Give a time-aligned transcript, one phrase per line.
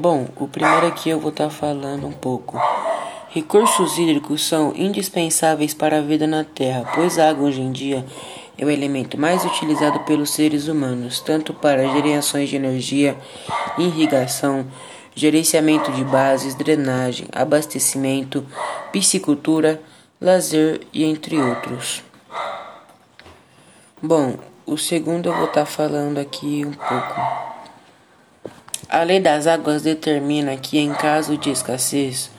[0.00, 2.58] Bom, o primeiro aqui eu vou estar tá falando um pouco.
[3.28, 8.06] Recursos hídricos são indispensáveis para a vida na Terra, pois a água hoje em dia
[8.56, 13.16] é o elemento mais utilizado pelos seres humanos, tanto para gerações de energia,
[13.76, 14.64] irrigação,
[15.14, 18.46] gerenciamento de bases, drenagem, abastecimento,
[18.90, 19.82] piscicultura,
[20.20, 22.02] lazer e entre outros.
[24.00, 27.49] Bom, o segundo eu vou estar tá falando aqui um pouco.
[28.88, 32.30] A lei das águas determina que, em caso de escassez,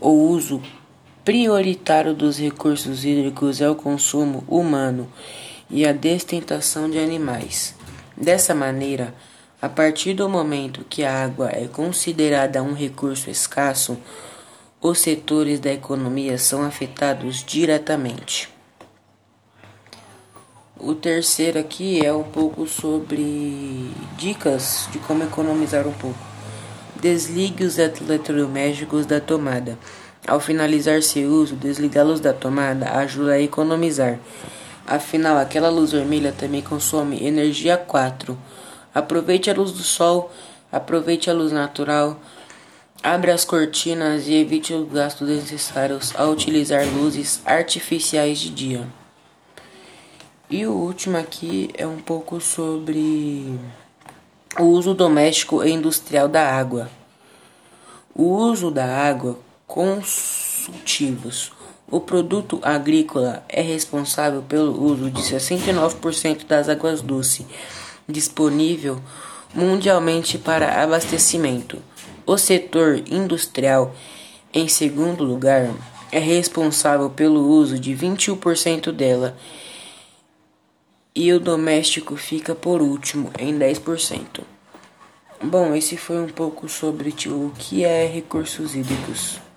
[0.00, 0.62] o uso
[1.24, 5.10] prioritário dos recursos hídricos é o consumo humano
[5.68, 7.74] e a destentação de animais.
[8.16, 9.14] Dessa maneira,
[9.60, 13.98] a partir do momento que a água é considerada um recurso escasso,
[14.80, 18.57] os setores da economia são afetados diretamente.
[20.80, 26.18] O terceiro aqui é um pouco sobre dicas de como economizar um pouco.
[27.00, 29.76] Desligue os eletrodomésticos da tomada.
[30.24, 34.20] Ao finalizar seu uso, desligá-los da tomada ajuda a economizar.
[34.86, 38.38] Afinal, aquela luz vermelha também consome energia 4.
[38.94, 40.30] Aproveite a luz do sol,
[40.70, 42.20] aproveite a luz natural,
[43.02, 48.97] abra as cortinas e evite os gastos desnecessários ao utilizar luzes artificiais de dia.
[50.50, 53.58] E o último aqui é um pouco sobre
[54.58, 56.90] o uso doméstico e industrial da água.
[58.14, 61.52] O uso da água consultivos.
[61.90, 67.44] O produto agrícola é responsável pelo uso de 69% das águas doces
[68.08, 68.98] disponível
[69.54, 71.78] mundialmente para abastecimento.
[72.24, 73.94] O setor industrial,
[74.52, 75.70] em segundo lugar,
[76.10, 79.36] é responsável pelo uso de 21% dela
[81.18, 84.40] e o doméstico fica por último em 10%.
[85.42, 89.47] Bom, esse foi um pouco sobre o que é recursos hídricos.